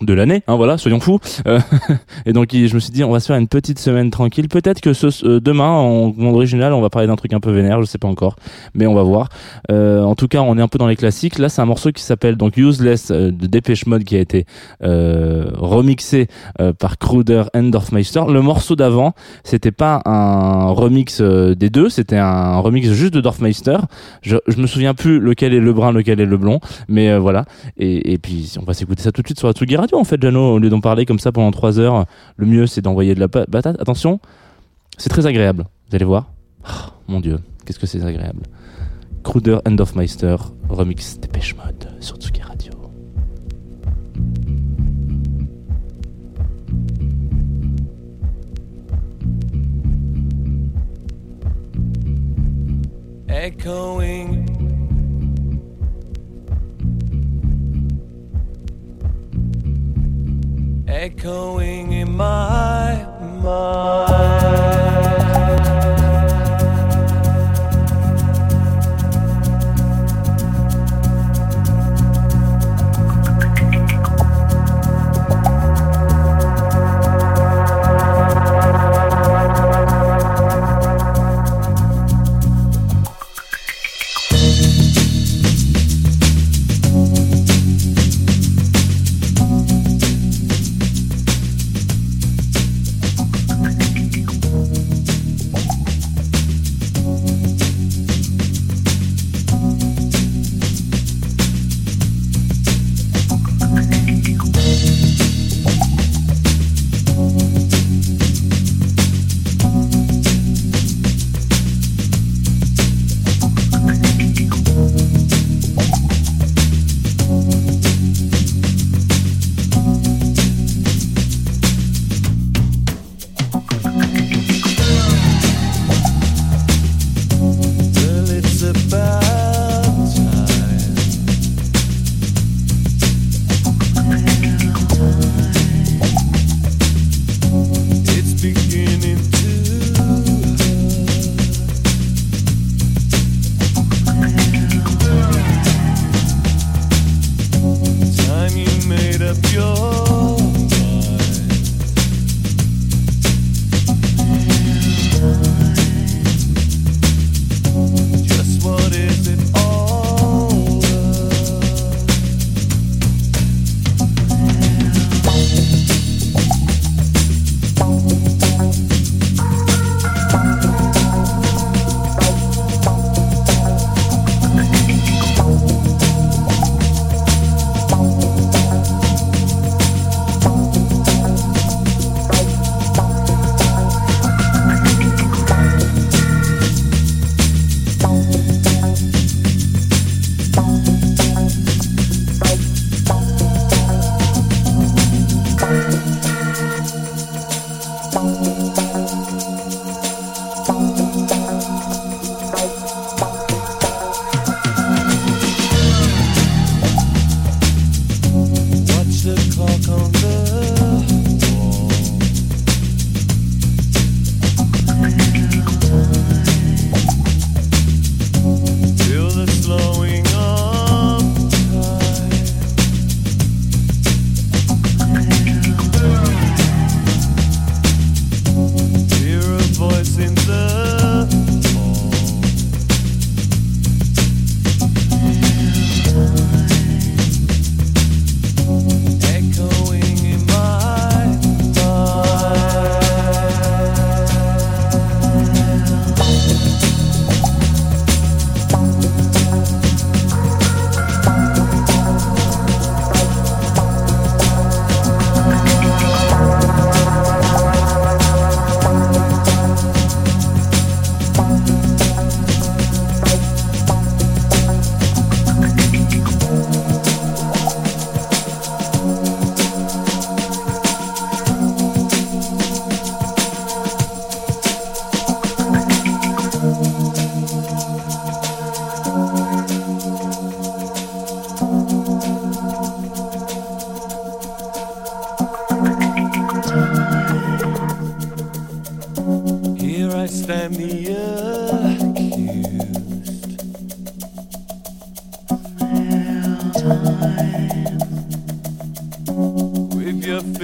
de 0.00 0.14
l'année, 0.14 0.42
hein, 0.46 0.56
voilà, 0.56 0.78
soyons 0.78 1.00
fous. 1.00 1.18
Euh, 1.46 1.60
et 2.26 2.32
donc 2.32 2.48
je 2.52 2.74
me 2.74 2.80
suis 2.80 2.90
dit, 2.90 3.04
on 3.04 3.10
va 3.10 3.20
se 3.20 3.26
faire 3.26 3.36
une 3.36 3.48
petite 3.48 3.78
semaine 3.78 4.10
tranquille. 4.10 4.48
Peut-être 4.48 4.80
que 4.80 4.92
ce, 4.92 5.08
euh, 5.26 5.40
demain, 5.40 5.68
en 5.68 6.12
monde 6.16 6.34
original, 6.34 6.72
on 6.72 6.80
va 6.80 6.90
parler 6.90 7.08
d'un 7.08 7.16
truc 7.16 7.32
un 7.32 7.40
peu 7.40 7.50
vénère, 7.50 7.80
je 7.80 7.86
sais 7.86 7.98
pas 7.98 8.08
encore, 8.08 8.36
mais 8.74 8.86
on 8.86 8.94
va 8.94 9.02
voir. 9.02 9.28
Euh, 9.70 10.02
en 10.02 10.14
tout 10.14 10.28
cas, 10.28 10.40
on 10.40 10.56
est 10.58 10.62
un 10.62 10.68
peu 10.68 10.78
dans 10.78 10.86
les 10.86 10.96
classiques. 10.96 11.38
Là, 11.38 11.48
c'est 11.48 11.62
un 11.62 11.66
morceau 11.66 11.92
qui 11.92 12.02
s'appelle 12.02 12.36
donc 12.36 12.56
Useless 12.56 13.10
de 13.10 13.46
Dépêche 13.46 13.86
Mode 13.86 14.04
qui 14.04 14.16
a 14.16 14.20
été 14.20 14.46
remixé 14.80 16.28
par 16.78 16.98
Kruder 16.98 17.44
and 17.54 17.64
Dorfmeister. 17.64 18.22
Le 18.28 18.42
morceau 18.42 18.76
d'avant, 18.76 19.14
c'était 19.44 19.72
pas 19.72 20.02
un 20.04 20.70
remix 20.70 21.20
des 21.20 21.70
deux, 21.70 21.88
c'était 21.88 22.16
un 22.16 22.58
remix 22.58 22.90
juste 22.90 23.14
de 23.14 23.20
Dorfmeister. 23.20 23.78
Je, 24.22 24.36
je 24.46 24.56
me 24.58 24.66
souviens 24.66 24.94
plus 24.94 25.18
lequel 25.18 25.54
est 25.54 25.60
le 25.60 25.72
brun, 25.72 25.92
lequel 25.92 26.20
est 26.20 26.26
le 26.26 26.36
blond, 26.36 26.60
mais 26.88 27.16
voilà. 27.18 27.44
Et, 27.78 28.18
puis 28.18 28.54
on 28.60 28.64
va 28.64 28.74
s'écouter 28.74 29.02
ça 29.02 29.12
tout 29.12 29.22
de 29.22 29.26
suite 29.26 29.38
sur 29.38 29.48
la 29.48 29.54
en 29.98 30.04
fait, 30.04 30.20
Jano, 30.20 30.54
au 30.54 30.58
lieu 30.58 30.68
d'en 30.68 30.80
parler 30.80 31.06
comme 31.06 31.18
ça 31.18 31.32
pendant 31.32 31.50
3 31.50 31.78
heures. 31.78 32.06
Le 32.36 32.46
mieux, 32.46 32.66
c'est 32.66 32.80
d'envoyer 32.80 33.14
de 33.14 33.20
la 33.20 33.28
patate. 33.28 33.80
Attention, 33.80 34.20
c'est 34.98 35.10
très 35.10 35.26
agréable. 35.26 35.66
Vous 35.88 35.96
allez 35.96 36.04
voir. 36.04 36.30
Oh, 36.64 36.90
mon 37.08 37.20
dieu, 37.20 37.38
qu'est-ce 37.64 37.78
que 37.78 37.86
c'est 37.86 38.04
agréable. 38.04 38.42
Kruder 39.22 39.58
End 39.66 39.76
of 39.78 39.94
Meister, 39.96 40.36
remix 40.68 41.18
Dépêche 41.18 41.54
Mode 41.56 41.88
sur 42.00 42.16
Tsuki 42.16 42.42
Radio. 42.42 42.72
Echoing 61.00 61.92
in 61.92 62.14
my 62.14 63.06
mind. 63.42 64.89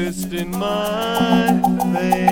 Fist 0.07 0.33
in 0.33 0.51
my 0.53 1.61
face. 1.93 2.26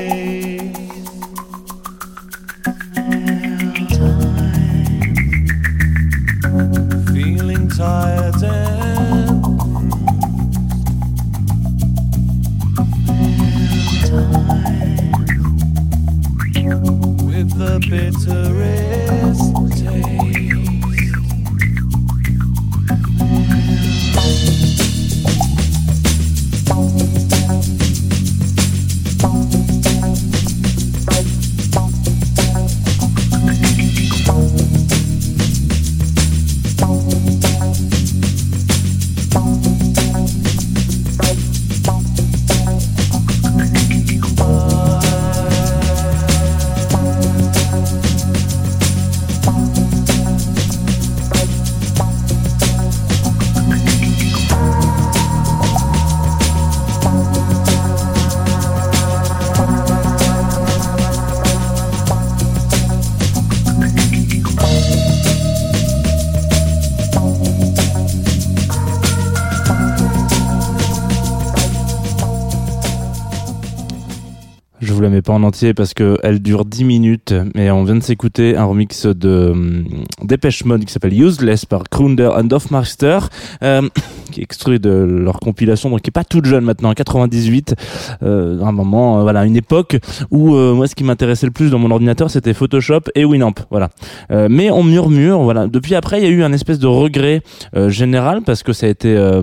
Pas 75.24 75.32
en 75.32 75.42
entier 75.42 75.74
parce 75.74 75.94
que 75.94 76.18
elle 76.22 76.40
dure 76.40 76.64
10 76.64 76.84
minutes 76.84 77.34
et 77.56 77.70
on 77.70 77.82
vient 77.84 77.96
de 77.96 78.02
s'écouter 78.02 78.56
un 78.56 78.64
remix 78.64 79.06
de 79.06 79.50
hum, 79.50 79.84
Dépêche 80.22 80.64
Mode 80.64 80.84
qui 80.84 80.92
s'appelle 80.92 81.20
Useless 81.20 81.64
par 81.66 81.84
Krunder 81.90 82.30
and 82.36 82.48
Hofmeister 82.52 83.18
euh, 83.62 83.82
qui 84.30 84.40
est 84.40 84.42
extrait 84.44 84.78
de 84.78 84.90
leur 84.90 85.40
compilation 85.40 85.90
donc 85.90 86.02
qui 86.02 86.10
est 86.10 86.12
pas 86.12 86.24
toute 86.24 86.44
jeune 86.44 86.64
maintenant 86.64 86.92
98 86.92 87.74
euh, 88.22 88.62
un 88.62 88.72
moment 88.72 89.18
euh, 89.18 89.22
voilà 89.22 89.44
une 89.44 89.56
époque 89.56 89.96
où 90.30 90.54
euh, 90.54 90.74
moi 90.74 90.86
ce 90.86 90.94
qui 90.94 91.04
m'intéressait 91.04 91.46
le 91.46 91.52
plus 91.52 91.70
dans 91.70 91.78
mon 91.78 91.90
ordinateur 91.90 92.30
c'était 92.30 92.54
Photoshop 92.54 93.02
et 93.14 93.24
Winamp 93.24 93.54
voilà 93.70 93.88
Euh, 94.30 94.48
mais 94.50 94.70
on 94.70 94.82
murmure 94.82 95.40
voilà 95.42 95.66
depuis 95.66 95.94
après 95.94 96.20
il 96.20 96.24
y 96.24 96.26
a 96.26 96.30
eu 96.30 96.42
un 96.42 96.52
espèce 96.52 96.78
de 96.78 96.86
regret 96.86 97.42
euh, 97.76 97.88
général 97.90 98.42
parce 98.42 98.62
que 98.62 98.72
ça 98.72 98.86
a 98.86 98.88
été 98.88 99.14
euh, 99.16 99.42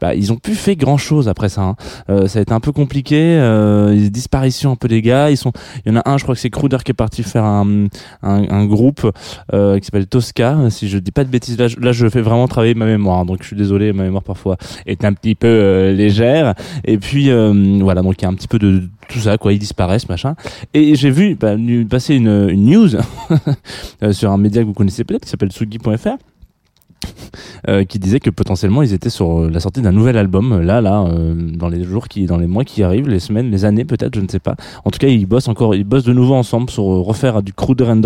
bah, 0.00 0.14
ils 0.14 0.32
ont 0.32 0.36
plus 0.36 0.54
fait 0.54 0.76
grand 0.76 0.96
chose 0.96 1.28
après 1.28 1.48
ça 1.48 1.62
hein. 1.62 1.76
Euh, 2.08 2.26
ça 2.28 2.38
a 2.38 2.42
été 2.42 2.52
un 2.52 2.60
peu 2.60 2.72
compliqué 2.72 3.16
euh, 3.20 4.08
disparitions 4.10 4.72
un 4.72 4.76
peu 4.76 4.88
des 4.88 4.95
gars 5.02 5.30
ils 5.30 5.36
sont 5.36 5.52
il 5.84 5.92
y 5.92 5.96
en 5.96 6.00
a 6.00 6.08
un 6.08 6.18
je 6.18 6.22
crois 6.22 6.34
que 6.34 6.40
c'est 6.40 6.50
Kruder 6.50 6.78
qui 6.84 6.92
est 6.92 6.94
parti 6.94 7.22
faire 7.22 7.44
un 7.44 7.86
un, 8.22 8.48
un 8.48 8.64
groupe 8.66 9.10
euh, 9.52 9.78
qui 9.78 9.86
s'appelle 9.86 10.06
Tosca 10.06 10.56
si 10.70 10.88
je 10.88 10.98
dis 10.98 11.10
pas 11.12 11.24
de 11.24 11.30
bêtises. 11.30 11.58
Là 11.58 11.68
je, 11.68 11.78
là 11.80 11.92
je 11.92 12.08
fais 12.08 12.20
vraiment 12.20 12.48
travailler 12.48 12.74
ma 12.74 12.86
mémoire 12.86 13.24
donc 13.24 13.38
je 13.42 13.46
suis 13.46 13.56
désolé 13.56 13.92
ma 13.92 14.04
mémoire 14.04 14.22
parfois 14.22 14.56
est 14.86 15.04
un 15.04 15.12
petit 15.12 15.34
peu 15.34 15.46
euh, 15.46 15.92
légère. 15.92 16.54
Et 16.84 16.98
puis 16.98 17.30
euh, 17.30 17.78
voilà 17.80 18.02
donc 18.02 18.14
il 18.18 18.22
y 18.22 18.26
a 18.26 18.28
un 18.28 18.34
petit 18.34 18.48
peu 18.48 18.58
de 18.58 18.82
tout 19.08 19.20
ça 19.20 19.38
quoi. 19.38 19.52
Ils 19.52 19.58
disparaissent 19.58 20.08
machin. 20.08 20.34
Et 20.74 20.94
j'ai 20.94 21.10
vu 21.10 21.34
bah, 21.34 21.56
passer 21.88 22.14
une, 22.14 22.48
une 22.50 22.66
news 22.66 22.88
euh, 24.02 24.12
sur 24.12 24.30
un 24.30 24.38
média 24.38 24.62
que 24.62 24.66
vous 24.66 24.74
connaissez 24.74 25.04
peut-être 25.04 25.24
qui 25.24 25.30
s'appelle 25.30 25.52
Sugi.fr 25.52 26.16
euh, 27.68 27.84
qui 27.84 27.98
disait 27.98 28.20
que 28.20 28.30
potentiellement 28.30 28.82
ils 28.82 28.92
étaient 28.92 29.10
sur 29.10 29.40
euh, 29.40 29.50
la 29.50 29.60
sortie 29.60 29.82
d'un 29.82 29.92
nouvel 29.92 30.16
album. 30.16 30.52
Euh, 30.52 30.62
là 30.62 30.80
là 30.80 31.04
dans 31.28 31.68
les 31.68 31.84
jours 31.84 32.08
qui 32.08 32.26
dans 32.26 32.36
les 32.36 32.46
mois 32.46 32.64
qui 32.64 32.82
arrivent 32.82 33.08
les 33.08 33.20
semaines 33.20 33.50
les 33.50 33.64
années 33.64 33.84
peut-être 33.84 34.14
je 34.14 34.20
ne 34.20 34.28
sais 34.28 34.38
pas. 34.38 34.56
En 34.84 34.90
tout 34.90 34.98
cas 34.98 35.08
ils 35.08 35.26
bossent 35.26 35.48
encore 35.48 35.74
ils 35.74 35.84
bossent 35.84 36.04
de 36.04 36.12
nouveau 36.12 36.34
ensemble 36.34 36.70
sur 36.70 36.84
refaire 36.84 37.42
du 37.42 37.52
Kruder 37.52 37.84
and 37.84 37.96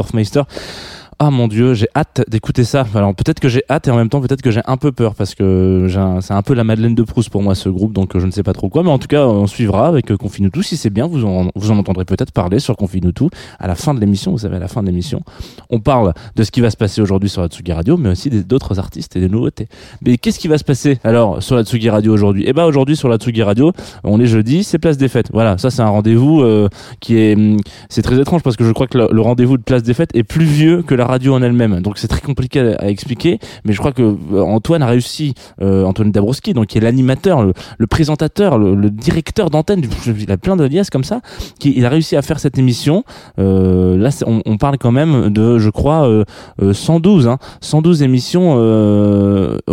Ah 1.23 1.31
mon 1.31 1.49
dieu, 1.49 1.75
j'ai 1.75 1.87
hâte 1.95 2.25
d'écouter 2.29 2.65
ça. 2.65 2.87
Alors 2.95 3.15
peut-être 3.15 3.41
que 3.41 3.49
j'ai 3.51 3.63
hâte 3.69 3.87
et 3.87 3.91
en 3.91 3.97
même 3.97 4.09
temps 4.09 4.23
peut-être 4.23 4.41
que 4.41 4.51
j'ai 4.51 4.63
un 4.65 4.79
peu 4.79 4.91
peur 4.91 5.15
parce 5.15 5.35
que 5.35 5.87
c'est 6.23 6.33
un 6.33 6.41
peu 6.41 6.55
la 6.55 6.65
Madeleine 6.65 6.95
de 6.95 7.03
Proust 7.03 7.29
pour 7.29 7.43
moi 7.43 7.55
ce 7.55 7.69
groupe 7.69 7.93
donc 7.93 8.17
euh, 8.17 8.21
je 8.21 8.25
ne 8.25 8.31
sais 8.31 8.43
pas 8.43 8.55
trop 8.55 8.71
quoi 8.71 8.83
mais 8.83 8.89
en 8.89 8.99
tout 8.99 9.07
cas 9.07 9.27
on 9.27 9.47
suivra 9.47 9.87
avec 9.87 10.11
euh, 10.11 10.17
Confine 10.17 10.51
tout 10.51 10.63
si 10.63 10.79
c'est 10.79 10.89
bien 10.89 11.07
vous 11.07 11.27
en, 11.27 11.51
vous 11.55 11.71
en 11.71 11.77
entendrez 11.77 12.07
peut-être 12.07 12.33
parler 12.33 12.59
sur 12.59 12.75
Confine 12.75 13.13
tout 13.13 13.29
à 13.59 13.69
la 13.69 13.75
fin 13.75 13.93
de 13.93 14.01
l'émission, 14.01 14.31
vous 14.31 14.39
savez 14.39 14.57
à 14.57 14.61
la 14.61 14.69
fin 14.69 14.81
de 14.81 14.87
l'émission, 14.87 15.21
on 15.69 15.79
parle 15.79 16.15
de 16.37 16.43
ce 16.43 16.51
qui 16.51 16.63
va 16.63 16.71
se 16.71 16.79
passer 16.79 17.03
aujourd'hui 17.03 17.29
sur 17.29 17.43
la 17.43 17.49
Tsugi 17.49 17.75
Radio 17.75 17.99
mais 17.99 18.09
aussi 18.09 18.31
d'autres 18.31 18.79
artistes 18.79 19.15
et 19.15 19.21
des 19.21 19.29
nouveautés. 19.29 19.69
Mais 20.01 20.17
qu'est-ce 20.17 20.39
qui 20.39 20.49
va 20.49 20.57
se 20.57 20.65
passer 20.65 21.01
alors 21.05 21.43
sur 21.43 21.55
la 21.55 21.65
Tsugi 21.65 21.91
Radio 21.91 22.15
aujourd'hui? 22.15 22.45
Eh 22.47 22.55
ben 22.55 22.65
aujourd'hui 22.65 22.97
sur 22.97 23.11
la 23.11 23.19
Tsugi 23.19 23.43
Radio, 23.43 23.73
on 24.05 24.19
est 24.21 24.27
jeudi, 24.27 24.65
c'est 24.65 24.79
place 24.79 24.97
des 24.97 25.09
fêtes. 25.09 25.29
Voilà, 25.35 25.59
ça 25.59 25.69
c'est 25.69 25.83
un 25.83 25.91
rendez-vous 25.91 26.41
euh, 26.41 26.71
qui 27.01 27.19
est 27.19 27.37
hum, 27.37 27.59
c'est 27.91 28.01
très 28.01 28.19
étrange 28.19 28.43
parce 28.43 28.57
que 28.57 28.65
je 28.65 28.73
crois 28.73 28.87
que 28.87 28.97
le, 28.97 29.09
le 29.13 29.21
rendez-vous 29.21 29.59
de 29.59 29.63
place 29.63 29.83
des 29.83 29.93
fêtes 29.93 30.17
est 30.17 30.25
plus 30.25 30.47
vieux 30.47 30.81
que 30.83 30.95
la 30.95 31.10
radio 31.11 31.35
en 31.35 31.43
elle-même. 31.43 31.81
Donc 31.81 31.99
c'est 31.99 32.09
très 32.09 32.21
compliqué 32.21 32.75
à, 32.79 32.89
expliquer, 32.89 33.39
mais 33.65 33.73
je 33.73 33.79
crois 33.79 33.93
que 33.93 34.03
euh, 34.03 34.43
Antoine 34.43 34.83
a 34.83 34.87
réussi 34.87 35.35
euh, 35.61 35.85
Antoine 35.85 36.11
Dabrowski 36.11 36.53
donc 36.55 36.67
qui 36.67 36.79
est 36.79 36.81
l'animateur, 36.81 37.43
le, 37.43 37.87
présentateur, 37.87 38.59
le, 38.59 38.91
directeur 38.91 39.51
d'antenne, 39.51 39.83
il 40.07 40.31
a 40.31 40.37
plein 40.37 40.57
de 40.57 40.65
liasses 40.65 40.91
comme 40.91 41.05
ça, 41.05 41.21
qui 41.59 41.75
il 41.77 41.85
a 41.87 41.89
réussi 41.89 42.17
à 42.17 42.23
faire 42.23 42.39
cette 42.41 42.59
émission. 42.59 43.05
Euh, 43.39 43.97
là 43.97 44.11
on, 44.27 44.57
parle 44.59 44.79
quand 44.79 44.93
même 44.93 45.31
de 45.31 45.59
je 45.59 45.71
crois 45.71 46.07
euh, 46.07 46.25
euh, 46.63 46.73
112 46.73 47.29
hein, 47.29 47.39
112 47.61 48.03
émissions 48.03 48.55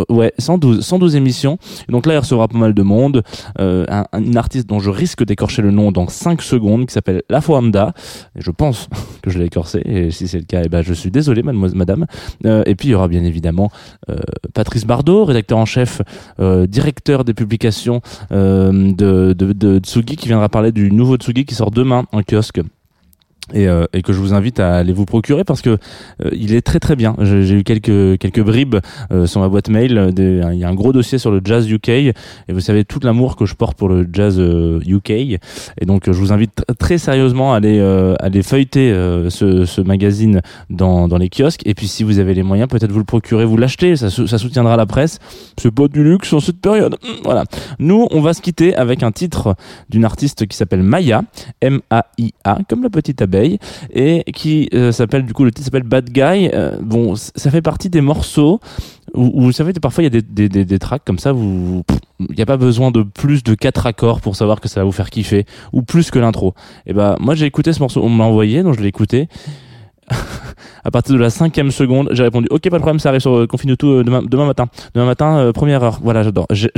ouais 0.08 0.32
112 0.38 0.84
112 0.84 1.16
émissions. 1.16 1.58
Donc 1.88 2.06
là 2.06 2.14
il 2.14 2.18
recevra 2.18 2.48
pas 2.48 2.58
mal 2.58 2.74
de 2.74 2.82
monde 2.82 3.22
un, 3.58 3.84
un- 3.88 4.18
une 4.18 4.36
artiste 4.36 4.68
dont 4.68 4.78
je 4.78 4.90
risque 4.90 5.24
d'écorcher 5.24 5.62
le 5.62 5.70
nom 5.70 5.92
dans 5.92 6.08
5 6.08 6.42
secondes 6.42 6.86
qui 6.86 6.92
s'appelle 6.94 7.22
La 7.28 7.40
Foanda 7.40 7.92
et 8.36 8.40
je 8.40 8.50
pense 8.50 8.88
que 9.22 9.30
je 9.30 9.38
l'ai 9.38 9.46
écorcé 9.46 9.82
et 9.84 10.10
si 10.10 10.28
c'est 10.28 10.38
le 10.38 10.44
cas 10.44 10.62
eh 10.64 10.68
ben 10.68 10.82
je 10.82 10.92
suis 10.94 11.10
désolé 11.10 11.27
mademoiselle 11.42 11.78
madame. 11.78 12.06
Euh, 12.44 12.62
et 12.66 12.74
puis 12.74 12.88
il 12.88 12.92
y 12.92 12.94
aura 12.94 13.08
bien 13.08 13.24
évidemment 13.24 13.70
euh, 14.10 14.16
Patrice 14.54 14.84
Bardot 14.84 15.24
rédacteur 15.24 15.58
en 15.58 15.66
chef 15.66 16.02
euh, 16.40 16.66
directeur 16.66 17.24
des 17.24 17.34
publications 17.34 18.00
de 18.30 19.78
Tsugi 19.80 20.16
qui 20.16 20.28
viendra 20.28 20.48
parler 20.48 20.72
du 20.72 20.90
nouveau 20.90 21.16
Tsugi 21.16 21.44
qui 21.44 21.54
sort 21.54 21.70
demain 21.70 22.04
en 22.12 22.22
kiosque 22.22 22.60
et, 23.54 23.68
euh, 23.68 23.84
et 23.92 24.02
que 24.02 24.12
je 24.12 24.18
vous 24.18 24.34
invite 24.34 24.60
à 24.60 24.76
aller 24.76 24.92
vous 24.92 25.04
procurer 25.04 25.44
parce 25.44 25.62
que 25.62 25.70
euh, 25.70 26.30
il 26.32 26.54
est 26.54 26.60
très 26.62 26.78
très 26.80 26.96
bien. 26.96 27.16
J'ai 27.20 27.54
eu 27.54 27.64
quelques 27.64 28.18
quelques 28.18 28.42
bribes 28.42 28.76
euh, 29.12 29.26
sur 29.26 29.40
ma 29.40 29.48
boîte 29.48 29.68
mail. 29.68 29.96
euh, 29.98 30.50
Il 30.52 30.58
y 30.58 30.64
a 30.64 30.68
un 30.68 30.74
gros 30.74 30.92
dossier 30.92 31.18
sur 31.18 31.30
le 31.30 31.40
jazz 31.44 31.70
UK 31.70 31.88
et 31.88 32.14
vous 32.48 32.60
savez 32.60 32.84
tout 32.84 33.00
l'amour 33.02 33.36
que 33.36 33.46
je 33.46 33.54
porte 33.54 33.76
pour 33.78 33.88
le 33.88 34.06
jazz 34.12 34.36
euh, 34.38 34.80
UK. 34.86 35.10
Et 35.10 35.38
donc 35.86 36.08
euh, 36.08 36.12
je 36.12 36.18
vous 36.18 36.32
invite 36.32 36.52
tr- 36.60 36.74
très 36.76 36.98
sérieusement 36.98 37.52
à 37.52 37.56
aller 37.56 37.78
euh, 37.78 38.14
à 38.20 38.24
aller 38.26 38.42
feuilleter 38.42 38.90
euh, 38.92 39.30
ce, 39.30 39.64
ce 39.64 39.80
magazine 39.80 40.40
dans 40.70 41.08
dans 41.08 41.18
les 41.18 41.28
kiosques. 41.30 41.62
Et 41.66 41.74
puis 41.74 41.88
si 41.88 42.02
vous 42.04 42.18
avez 42.18 42.34
les 42.34 42.42
moyens, 42.42 42.68
peut-être 42.68 42.92
vous 42.92 42.98
le 42.98 43.04
procurez, 43.04 43.44
vous 43.44 43.56
l'achetez. 43.56 43.96
Ça, 43.96 44.10
ça 44.10 44.38
soutiendra 44.38 44.76
la 44.76 44.86
presse. 44.86 45.18
C'est 45.60 45.70
pas 45.70 45.88
du 45.88 46.02
luxe 46.04 46.32
en 46.32 46.40
cette 46.40 46.60
période. 46.60 46.96
Hum, 47.04 47.16
Voilà. 47.24 47.44
Nous 47.78 48.06
on 48.10 48.20
va 48.20 48.32
se 48.34 48.42
quitter 48.42 48.74
avec 48.76 49.02
un 49.02 49.12
titre 49.12 49.54
d'une 49.88 50.04
artiste 50.04 50.46
qui 50.46 50.56
s'appelle 50.56 50.82
Maya. 50.82 51.22
M-A-I-A, 51.60 52.58
comme 52.68 52.82
la 52.82 52.90
petite 52.90 53.22
abeille, 53.22 53.37
et 53.94 54.24
qui 54.34 54.68
euh, 54.74 54.92
s'appelle, 54.92 55.24
du 55.24 55.32
coup, 55.32 55.44
le 55.44 55.50
titre 55.50 55.64
s'appelle 55.64 55.82
Bad 55.82 56.10
Guy. 56.10 56.50
Euh, 56.52 56.76
bon, 56.80 57.14
ça 57.16 57.50
fait 57.50 57.62
partie 57.62 57.90
des 57.90 58.00
morceaux 58.00 58.60
où, 59.14 59.42
vous 59.42 59.52
savez, 59.52 59.72
parfois 59.72 60.04
il 60.04 60.06
y 60.06 60.18
a 60.18 60.20
des, 60.20 60.22
des, 60.22 60.48
des, 60.48 60.64
des 60.64 60.78
tracks 60.78 61.02
comme 61.04 61.18
ça, 61.18 61.32
vous, 61.32 61.82
il 62.20 62.36
n'y 62.36 62.42
a 62.42 62.46
pas 62.46 62.56
besoin 62.56 62.90
de 62.90 63.02
plus 63.02 63.42
de 63.42 63.54
quatre 63.54 63.86
accords 63.86 64.20
pour 64.20 64.36
savoir 64.36 64.60
que 64.60 64.68
ça 64.68 64.80
va 64.80 64.84
vous 64.84 64.92
faire 64.92 65.10
kiffer, 65.10 65.46
ou 65.72 65.82
plus 65.82 66.10
que 66.10 66.18
l'intro. 66.18 66.54
Et 66.86 66.92
ben, 66.92 67.16
moi 67.20 67.34
j'ai 67.34 67.46
écouté 67.46 67.72
ce 67.72 67.80
morceau, 67.80 68.02
on 68.02 68.10
me 68.10 68.18
l'a 68.18 68.24
envoyé, 68.24 68.62
donc 68.62 68.76
je 68.76 68.82
l'ai 68.82 68.88
écouté. 68.88 69.28
à 70.84 70.90
partir 70.90 71.14
de 71.14 71.20
la 71.20 71.30
cinquième 71.30 71.70
seconde, 71.70 72.08
j'ai 72.12 72.22
répondu 72.22 72.46
OK, 72.50 72.62
pas 72.62 72.76
de 72.76 72.82
problème, 72.82 72.98
ça 72.98 73.10
arrive 73.10 73.20
sur 73.20 73.36
euh, 73.36 73.46
Confine 73.46 73.76
tout 73.76 73.88
euh, 73.88 74.04
demain, 74.04 74.46
matin. 74.46 74.66
Demain 74.94 75.06
matin, 75.06 75.38
euh, 75.38 75.52
première 75.52 75.82
heure. 75.82 76.00
Voilà, 76.02 76.22
j'adore. 76.22 76.46
J'ai- 76.50 76.72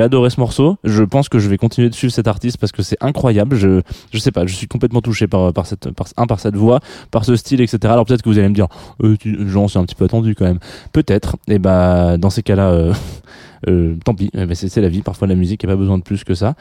adoré 0.00 0.30
ce 0.30 0.38
morceau. 0.40 0.76
Je 0.84 1.02
pense 1.02 1.28
que 1.28 1.38
je 1.38 1.48
vais 1.48 1.56
continuer 1.56 1.88
de 1.88 1.94
suivre 1.94 2.12
cet 2.12 2.28
artiste 2.28 2.58
parce 2.58 2.72
que 2.72 2.82
c'est 2.82 2.96
incroyable. 3.00 3.56
Je 3.56 3.80
je 4.12 4.18
sais 4.18 4.30
pas, 4.32 4.46
je 4.46 4.54
suis 4.54 4.66
complètement 4.66 5.00
touché 5.00 5.26
par 5.26 5.52
par 5.52 5.66
cette 5.66 5.90
par 5.92 6.06
un 6.16 6.26
par 6.26 6.40
cette 6.40 6.56
voix, 6.56 6.80
par 7.10 7.24
ce 7.24 7.36
style, 7.36 7.60
etc. 7.60 7.78
Alors 7.92 8.04
peut-être 8.04 8.22
que 8.22 8.28
vous 8.28 8.38
allez 8.38 8.48
me 8.48 8.54
dire, 8.54 8.66
euh, 9.02 9.16
tu- 9.18 9.38
c'est 9.68 9.78
un 9.78 9.84
petit 9.84 9.94
peu 9.94 10.04
attendu 10.04 10.34
quand 10.34 10.44
même. 10.44 10.58
Peut-être. 10.92 11.36
Et 11.48 11.58
bah 11.58 12.16
dans 12.18 12.30
ces 12.30 12.42
cas-là. 12.42 12.90
euh, 13.68 13.96
tant 14.04 14.14
pis, 14.14 14.30
Eh 14.34 14.46
ben, 14.46 14.54
c'est 14.54 14.80
la 14.80 14.88
vie. 14.88 15.02
Parfois, 15.02 15.28
la 15.28 15.34
musique 15.34 15.64
n'a 15.64 15.70
pas 15.70 15.76
besoin 15.76 15.98
de 15.98 16.02
plus 16.02 16.24
que 16.24 16.34
ça. 16.34 16.54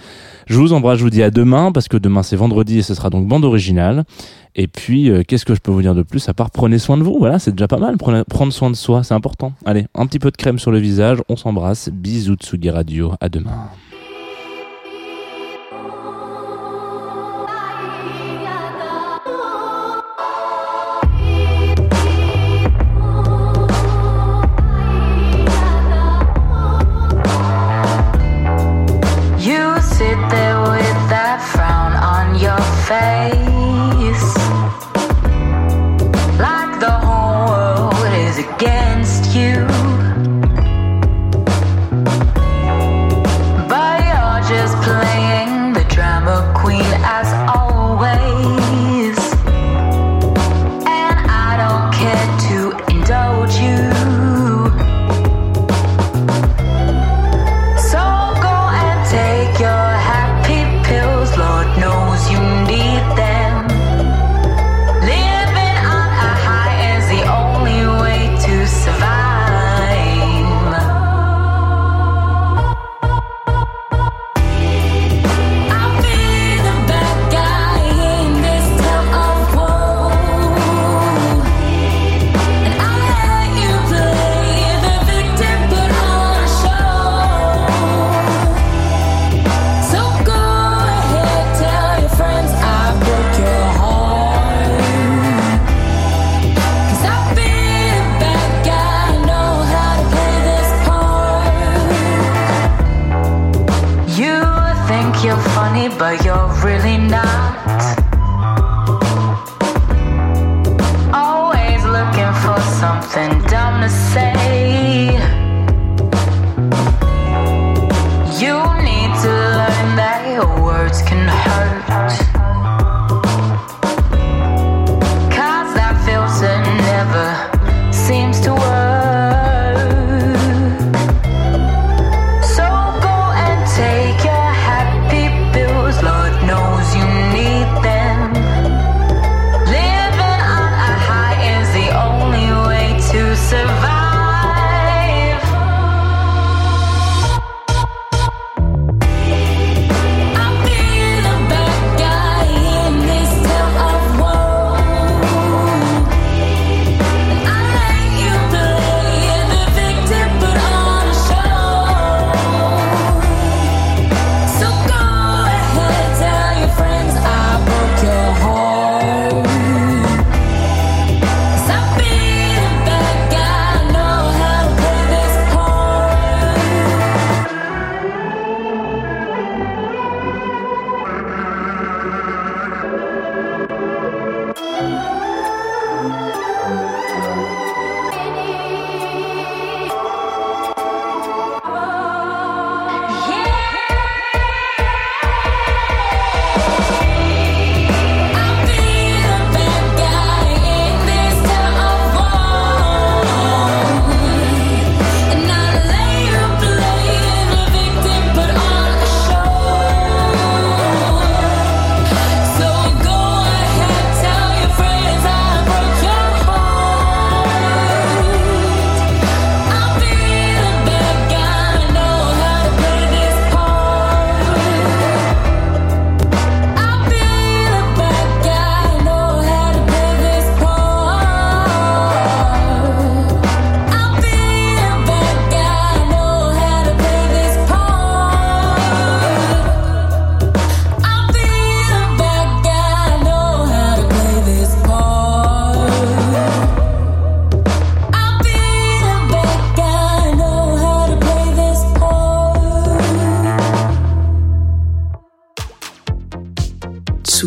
Je 0.47 0.57
vous 0.57 0.73
embrasse, 0.73 0.99
je 0.99 1.03
vous 1.03 1.09
dis 1.09 1.23
à 1.23 1.31
demain 1.31 1.71
parce 1.71 1.87
que 1.87 1.97
demain 1.97 2.23
c'est 2.23 2.35
vendredi 2.35 2.79
et 2.79 2.81
ce 2.81 2.93
sera 2.93 3.09
donc 3.09 3.27
bande 3.27 3.45
originale. 3.45 4.03
Et 4.55 4.67
puis, 4.67 5.09
euh, 5.09 5.23
qu'est-ce 5.27 5.45
que 5.45 5.55
je 5.55 5.59
peux 5.61 5.71
vous 5.71 5.81
dire 5.81 5.95
de 5.95 6.03
plus 6.03 6.27
à 6.29 6.33
part 6.33 6.51
prenez 6.51 6.77
soin 6.77 6.97
de 6.97 7.03
vous? 7.03 7.17
Voilà, 7.17 7.39
c'est 7.39 7.51
déjà 7.51 7.67
pas 7.67 7.77
mal. 7.77 7.97
Prendre 7.97 8.53
soin 8.53 8.69
de 8.69 8.75
soi, 8.75 9.03
c'est 9.03 9.13
important. 9.13 9.53
Allez, 9.65 9.85
un 9.95 10.05
petit 10.05 10.19
peu 10.19 10.31
de 10.31 10.37
crème 10.37 10.59
sur 10.59 10.71
le 10.71 10.79
visage. 10.79 11.19
On 11.29 11.35
s'embrasse. 11.35 11.89
Bisous 11.89 12.35
Tsugi 12.35 12.69
Radio. 12.69 13.13
À 13.19 13.29
demain. 13.29 13.69